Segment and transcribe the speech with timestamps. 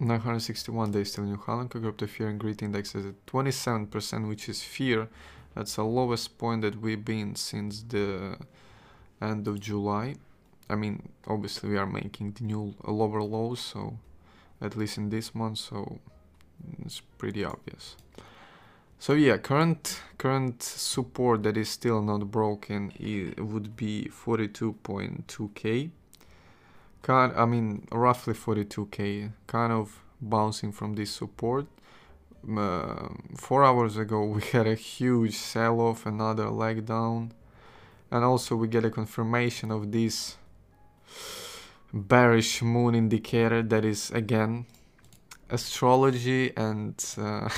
[0.00, 1.70] 961 days till New Holland.
[1.70, 5.08] Group the fear and greed index is at 27%, which is fear.
[5.54, 8.36] That's the lowest point that we've been since the
[9.20, 10.14] end of July.
[10.68, 13.98] I mean, obviously we are making the new uh, lower lows, so
[14.60, 15.98] at least in this month, so
[16.84, 17.96] it's pretty obvious.
[18.98, 25.90] So yeah, current current support that is still not broken it would be 42.2k.
[27.02, 31.66] Kind, I mean, roughly 42k, kind of bouncing from this support.
[32.48, 37.32] Uh, four hours ago we had a huge sell-off, another leg down,
[38.10, 40.36] and also we get a confirmation of this
[41.92, 44.64] bearish moon indicator that is again
[45.50, 47.48] astrology and uh,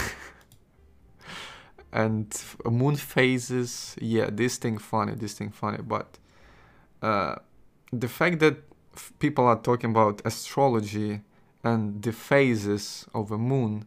[1.93, 3.95] and moon phases.
[4.01, 5.79] Yeah this thing funny this thing funny.
[5.83, 6.19] But
[7.03, 7.37] uh,
[7.93, 8.57] the fact that
[9.19, 11.21] people are talking about astrology
[11.65, 13.87] and the phases of a moon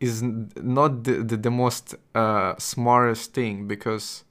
[0.00, 4.24] is not the, the, the most uh, smartest thing because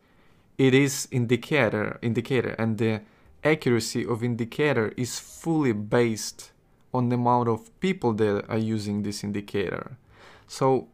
[0.57, 3.01] it is indicator indicator and the
[3.43, 6.51] accuracy of indicator is fully based
[6.93, 9.97] on the amount of people that are using this indicator.
[10.47, 10.87] So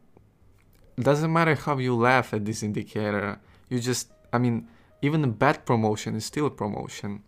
[0.98, 3.38] doesn't matter how you laugh at this indicator,
[3.68, 4.68] you just, I mean,
[5.00, 7.22] even a bad promotion is still a promotion.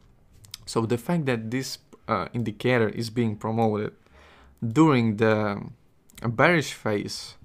[0.67, 3.93] So the fact that this uh, indicator is being promoted
[4.67, 5.63] during the
[6.23, 7.37] bearish phase,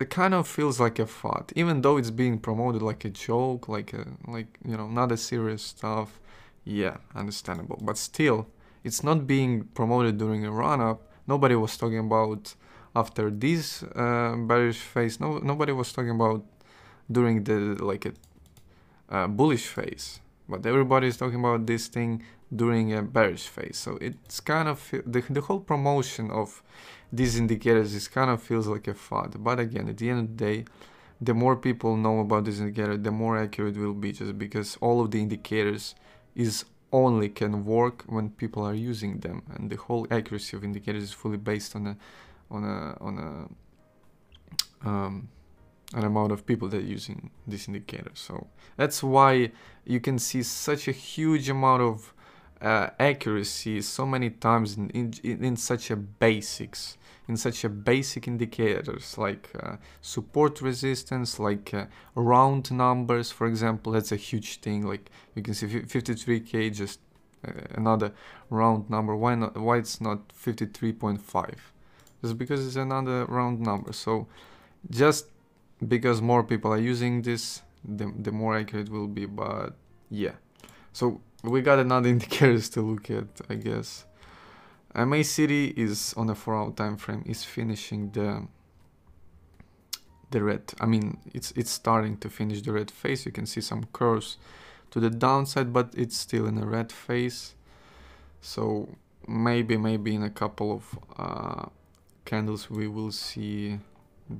[0.00, 3.68] it kind of feels like a FUD, even though it's being promoted like a joke,
[3.68, 6.20] like a, like you know, not a serious stuff.
[6.64, 7.78] Yeah, understandable.
[7.82, 8.48] But still,
[8.82, 11.02] it's not being promoted during a run-up.
[11.26, 12.54] Nobody was talking about
[12.96, 15.20] after this uh, bearish phase.
[15.20, 16.44] No, nobody was talking about
[17.10, 18.12] during the like a
[19.10, 20.20] uh, bullish phase.
[20.48, 22.22] But everybody is talking about this thing
[22.54, 23.78] during a bearish phase.
[23.78, 26.62] So it's kind of the the whole promotion of
[27.12, 29.42] these indicators is kind of feels like a fad.
[29.42, 30.64] But again, at the end of the day,
[31.20, 35.00] the more people know about this indicator, the more accurate will be just because all
[35.00, 35.94] of the indicators
[36.34, 41.02] is only can work when people are using them and the whole accuracy of indicators
[41.02, 41.96] is fully based on a
[42.50, 45.28] on a on a um,
[45.94, 48.46] an amount of people that are using this indicator so
[48.76, 49.50] that's why
[49.84, 52.12] you can see such a huge amount of
[52.60, 56.96] uh, accuracy so many times in, in, in such a basics
[57.28, 63.92] in such a basic indicators like uh, support resistance, like uh, round numbers, for example,
[63.92, 64.86] that's a huge thing.
[64.86, 67.00] Like you can see 53k, just
[67.46, 68.12] uh, another
[68.50, 69.16] round number.
[69.16, 69.56] Why not?
[69.56, 71.54] Why it's not 53.5?
[72.22, 73.92] Just because it's another round number.
[73.92, 74.26] So
[74.90, 75.26] just
[75.86, 79.26] because more people are using this, the, the more accurate will be.
[79.26, 79.74] But
[80.10, 80.32] yeah,
[80.92, 84.04] so we got another indicators to look at, I guess.
[84.94, 88.46] MACD is on a 4 hour time frame is finishing the
[90.30, 93.60] the red I mean it's it's starting to finish the red phase you can see
[93.60, 94.36] some curves
[94.90, 97.54] to the downside but it's still in a red phase
[98.40, 98.88] so
[99.28, 101.66] maybe maybe in a couple of uh,
[102.24, 103.78] candles we will see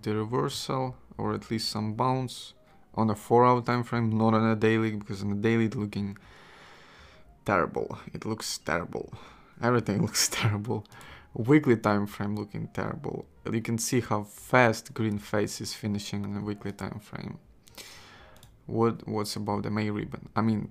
[0.02, 2.54] the reversal or at least some bounce
[2.94, 5.76] on a 4 hour time frame not on a daily because on a daily it's
[5.76, 6.16] looking
[7.44, 9.12] terrible it looks terrible
[9.62, 10.86] everything looks terrible.
[11.34, 13.26] Weekly time frame looking terrible.
[13.50, 17.38] You can see how fast green phase is finishing on a weekly time frame.
[18.66, 20.28] What what's about the MA ribbon?
[20.36, 20.70] I mean,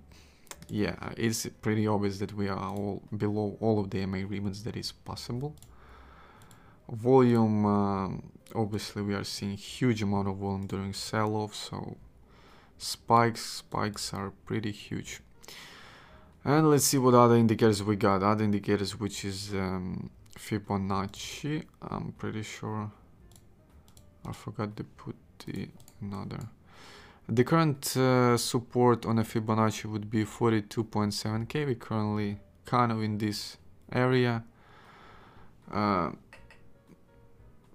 [0.69, 4.77] yeah, it's pretty obvious that we are all below all of the MA ribbons that
[4.77, 5.53] is possible.
[6.89, 8.09] Volume, uh,
[8.55, 11.97] obviously we are seeing huge amount of volume during sell-off, so
[12.77, 15.21] spikes, spikes are pretty huge.
[16.45, 18.21] And let's see what other indicators we got.
[18.21, 21.63] Other indicators, which is um, Fibonacci.
[21.81, 22.91] I'm pretty sure.
[24.25, 25.15] I forgot to put
[25.45, 25.69] the
[26.01, 26.49] another.
[27.29, 31.65] The current uh, support on a Fibonacci would be 42.7k.
[31.65, 33.57] We currently kind of in this
[33.91, 34.43] area.
[35.71, 36.11] Uh,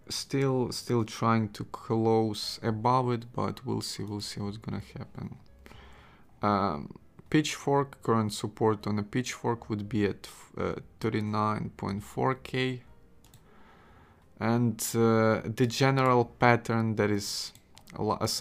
[0.08, 4.02] still, still trying to close above it, but we'll see.
[4.02, 5.36] We'll see what's gonna happen.
[6.42, 6.94] Um,
[7.30, 12.80] Pitchfork, current support on a Pitchfork would be at uh, 39.4k.
[14.40, 17.52] And uh, the general pattern that is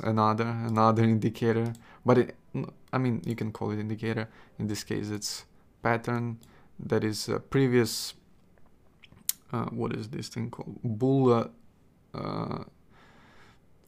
[0.04, 1.74] another another indicator,
[2.06, 2.36] but it,
[2.94, 4.30] I mean you can call it indicator.
[4.60, 5.46] In this case, it's
[5.81, 6.40] pattern
[6.80, 8.14] that is a previous.
[9.52, 10.78] Uh, what is this thing called?
[10.84, 11.50] Bull
[12.14, 12.64] uh,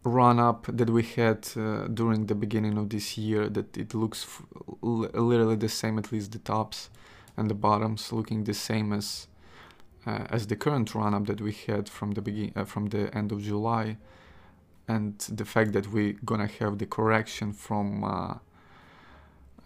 [0.03, 4.25] run up that we had uh, during the beginning of this year that it looks
[4.81, 6.89] literally the same at least the tops
[7.35, 9.27] and the bottoms looking the same as
[10.05, 13.13] uh, as the current run up that we had from the begin uh, from the
[13.15, 13.97] end of July
[14.87, 18.03] and the fact that we're gonna have the correction from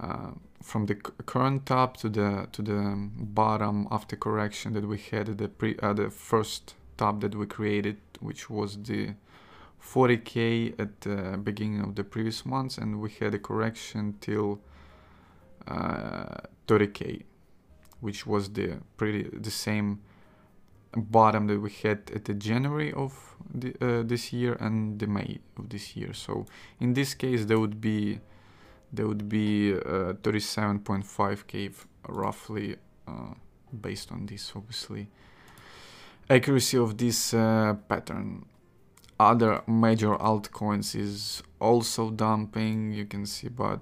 [0.04, 2.80] uh, from the current top to the to the
[3.18, 7.98] bottom after correction that we had the pre uh, the first top that we created
[8.20, 9.14] which was the
[9.82, 14.60] 40k at the beginning of the previous months and we had a correction till
[15.68, 17.24] 30k uh,
[18.00, 20.00] which was the pretty the same
[20.96, 25.40] bottom that we had at the January of the, uh, this year and the May
[25.58, 26.14] of this year.
[26.14, 26.46] So
[26.80, 28.20] in this case, there would be
[28.94, 31.74] there would be uh, 37.5k
[32.08, 33.34] roughly uh,
[33.82, 35.10] based on this, obviously
[36.30, 38.46] accuracy of this uh, pattern.
[39.20, 42.94] Other major altcoins is also dumping.
[42.94, 43.80] You can see, but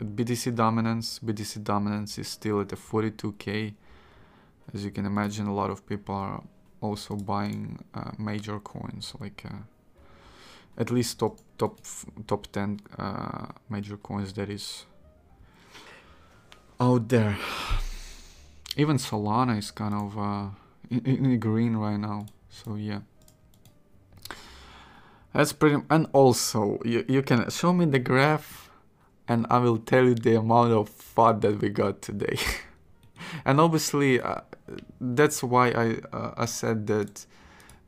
[0.00, 3.74] BTC dominance, BTC dominance is still at the 42k
[4.74, 6.42] as you can imagine a lot of people are
[6.80, 9.54] also buying uh, major coins like uh,
[10.78, 11.78] at least top top
[12.26, 14.84] top 10 uh, major coins that is
[16.78, 17.36] out there.
[18.76, 20.48] Even solana is kind of uh,
[20.90, 23.00] in, in green right now so yeah.
[25.32, 28.70] That's pretty and also you, you can show me the graph
[29.28, 32.38] and i will tell you the amount of FUD that we got today.
[33.44, 34.42] And obviously uh,
[35.00, 37.26] that's why I uh, I said that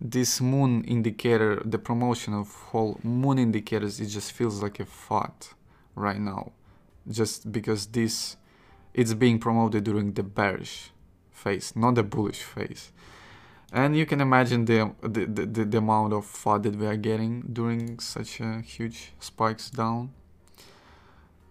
[0.00, 5.54] this moon indicator, the promotion of whole moon indicators, it just feels like a FUD
[5.94, 6.52] right now,
[7.08, 8.36] just because this
[8.94, 10.90] it's being promoted during the bearish
[11.30, 12.90] phase, not the bullish phase.
[13.72, 17.42] And you can imagine the, the, the, the amount of FUD that we are getting
[17.52, 20.10] during such a huge spikes down.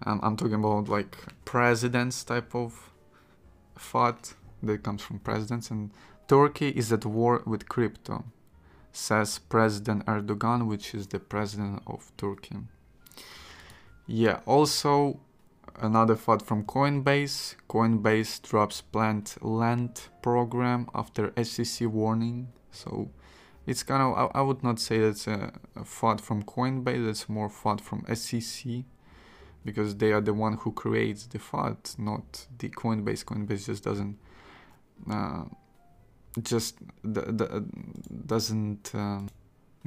[0.06, 1.16] Um, I'm talking about like
[1.46, 2.92] presidents type of
[3.78, 4.34] FUD
[4.64, 5.92] that comes from presidents and
[6.28, 8.26] Turkey is at war with crypto,
[8.98, 12.58] says President Erdogan, which is the president of Turkey.
[14.08, 15.20] Yeah, also
[15.80, 17.56] another FUD from Coinbase.
[17.70, 22.48] Coinbase drops planned lend program after SEC warning.
[22.72, 23.12] So
[23.68, 27.50] it's kind of, I, I would not say that's a, a from Coinbase, it's more
[27.50, 28.84] FUD from SEC
[29.64, 33.24] because they are the one who creates the FUD, not the Coinbase.
[33.24, 34.18] Coinbase just doesn't
[35.12, 35.44] uh,
[36.44, 36.76] just
[38.28, 39.22] doesn't uh,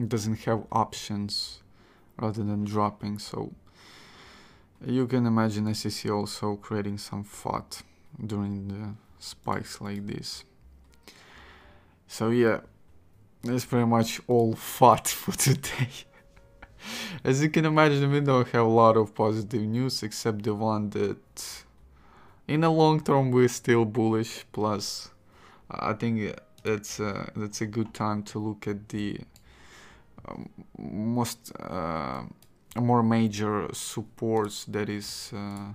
[0.09, 1.63] doesn't have options
[2.19, 3.19] rather than dropping.
[3.19, 3.53] So
[4.85, 7.83] you can imagine SEC also creating some FUD
[8.27, 10.45] during the spikes like this.
[12.07, 12.61] So yeah,
[13.43, 15.91] that's pretty much all FUD for today.
[17.23, 20.89] As you can imagine, we don't have a lot of positive news except the one
[20.91, 21.65] that
[22.49, 25.10] in the long term we're still bullish plus
[25.71, 29.19] i think it's a, that's a good time to look at the
[30.29, 32.23] um, most uh,
[32.77, 35.73] more major supports that is uh,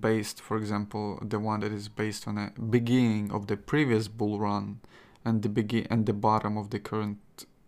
[0.00, 4.38] based for example the one that is based on a beginning of the previous bull
[4.38, 4.80] run
[5.24, 7.18] and the begin and the bottom of the current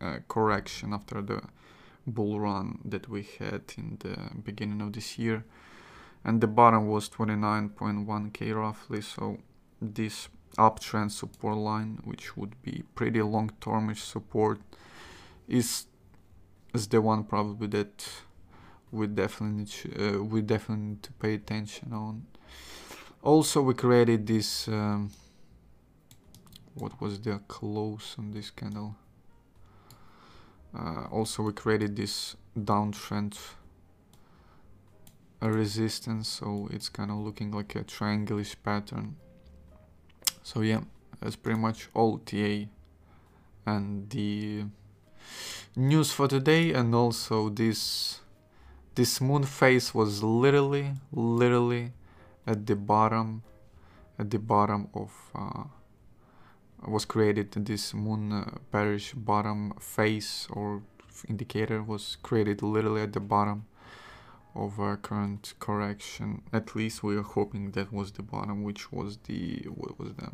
[0.00, 1.40] uh, correction after the
[2.06, 5.44] bull run that we had in the beginning of this year.
[6.25, 9.38] And the bottom was 29.1k roughly so
[9.81, 10.28] this
[10.58, 14.59] uptrend support line which would be pretty long termish support
[15.49, 15.87] is
[16.75, 18.09] is the one probably that
[18.92, 22.26] we definitely uh, we definitely need to pay attention on.
[23.23, 25.11] Also we created this um,
[26.75, 28.94] what was the close on this candle?
[30.78, 33.38] Uh, also we created this downtrend
[35.42, 39.16] resistance so it's kind of looking like a triangulish pattern
[40.47, 40.83] so yeah
[41.21, 42.67] that's pretty much all TA
[43.67, 44.65] and the
[45.75, 46.73] news for today.
[46.73, 48.21] And also this
[48.95, 51.93] this moon phase was literally literally
[52.47, 53.43] at the bottom
[54.19, 55.65] at the bottom of uh,
[56.87, 60.83] was created this moon uh, bearish bottom phase or
[61.29, 63.67] indicator was created literally at the bottom
[64.56, 66.42] of our current correction.
[66.52, 70.32] At least we are hoping that was the bottom, which was the, what was that?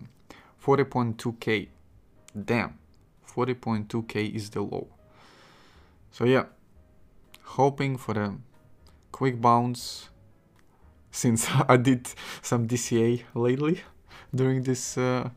[0.65, 1.69] 40.2k.
[2.45, 2.79] Damn,
[3.29, 4.89] 40.2k is the low.
[6.11, 6.45] So yeah,
[7.43, 8.37] hoping for the
[9.11, 10.09] quick bounce
[11.11, 12.09] since I did
[12.41, 13.83] some DCA lately
[14.35, 15.31] during this uh,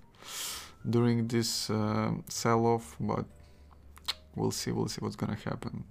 [0.87, 3.25] during this uh, sell-off, but
[4.35, 5.83] we'll see, we'll see what's gonna happen.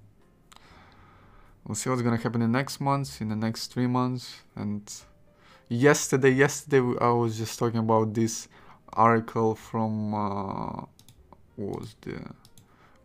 [1.66, 4.42] We'll see what's gonna happen in the next months, in the next three months.
[4.54, 4.82] And
[5.68, 8.48] yesterday, yesterday I was just talking about this
[8.92, 10.84] article from uh,
[11.56, 12.20] was the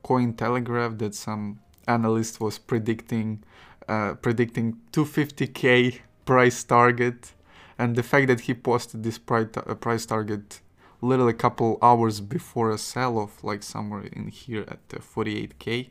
[0.04, 3.44] Cointelegraph that some analyst was predicting
[3.88, 7.34] uh, predicting 250k price target,
[7.78, 10.62] and the fact that he posted this price uh, price target
[11.02, 15.90] literally a couple hours before a sell-off, like somewhere in here at 48k.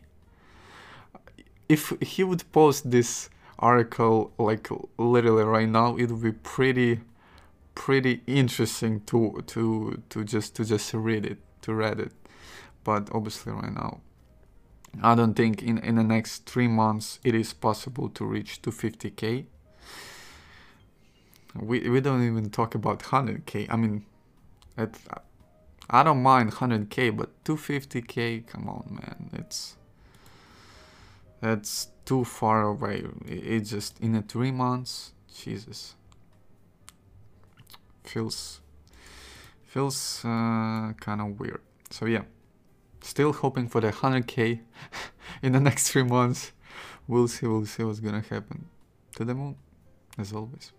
[1.68, 7.00] If he would post this article like literally right now, it would be pretty
[7.75, 12.12] pretty interesting to to to just to just read it to read it.
[12.84, 14.00] But obviously right now
[15.02, 19.46] I don't think in in the next three months it is possible to reach 250k
[21.54, 24.04] we we don't even talk about 100k I mean
[24.76, 24.96] it,
[25.90, 29.30] I don't mind 100k but 250k come on man.
[29.32, 29.76] It's
[31.40, 35.95] that's too far away it's just in a three months Jesus
[38.09, 38.61] feels
[39.68, 41.61] feels uh, kind of weird.
[41.90, 42.23] So yeah,
[43.02, 44.61] still hoping for the 100k
[45.42, 46.52] in the next three months.
[47.07, 47.47] We'll see.
[47.47, 48.66] We'll see what's gonna happen.
[49.16, 49.57] To the moon,
[50.18, 50.73] as always.